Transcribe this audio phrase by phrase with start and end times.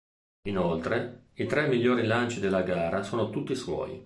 [0.49, 3.99] Inoltre, i tre migliori lanci della gara sono tutti suoi.